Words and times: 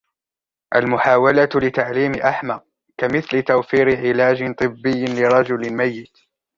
المحاولة 0.75 1.49
لتعليم 1.55 2.15
أحمق 2.15 2.63
كمثل 2.97 3.41
توفير 3.43 3.97
علاجٍ 3.99 4.53
طبي 4.55 5.05
لرجل 5.05 5.73
ميت. 5.73 6.17